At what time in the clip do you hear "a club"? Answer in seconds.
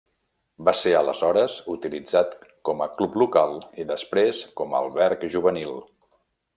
2.85-3.21